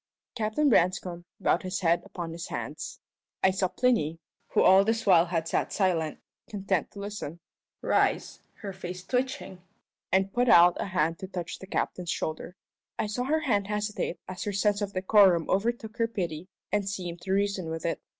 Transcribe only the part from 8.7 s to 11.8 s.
face twitching, and put out a hand to touch the